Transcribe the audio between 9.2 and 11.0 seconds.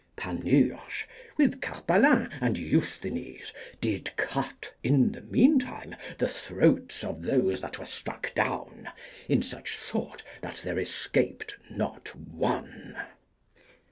in such sort that there